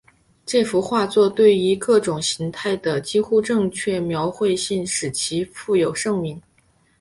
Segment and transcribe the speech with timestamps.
[0.47, 6.41] 这幅画作对于各种形态的几乎正确描绘性使其负有盛名。